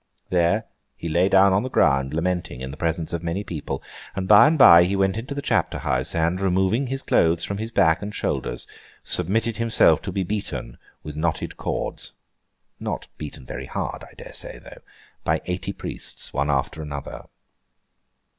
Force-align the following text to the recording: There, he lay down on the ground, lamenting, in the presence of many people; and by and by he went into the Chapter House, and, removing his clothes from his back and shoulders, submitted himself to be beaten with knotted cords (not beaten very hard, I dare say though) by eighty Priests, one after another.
There, 0.31 0.65
he 0.97 1.07
lay 1.07 1.29
down 1.29 1.53
on 1.53 1.61
the 1.61 1.69
ground, 1.69 2.11
lamenting, 2.15 2.61
in 2.61 2.71
the 2.71 2.75
presence 2.75 3.13
of 3.13 3.21
many 3.21 3.43
people; 3.43 3.83
and 4.15 4.27
by 4.27 4.47
and 4.47 4.57
by 4.57 4.83
he 4.85 4.95
went 4.95 5.15
into 5.15 5.35
the 5.35 5.43
Chapter 5.43 5.77
House, 5.77 6.15
and, 6.15 6.39
removing 6.41 6.87
his 6.87 7.03
clothes 7.03 7.43
from 7.43 7.59
his 7.59 7.69
back 7.69 8.01
and 8.01 8.11
shoulders, 8.11 8.65
submitted 9.03 9.57
himself 9.57 10.01
to 10.01 10.11
be 10.11 10.23
beaten 10.23 10.79
with 11.03 11.15
knotted 11.15 11.55
cords 11.55 12.13
(not 12.79 13.09
beaten 13.19 13.45
very 13.45 13.67
hard, 13.67 14.03
I 14.03 14.15
dare 14.17 14.33
say 14.33 14.57
though) 14.57 14.81
by 15.23 15.39
eighty 15.45 15.71
Priests, 15.71 16.33
one 16.33 16.49
after 16.49 16.81
another. 16.81 17.25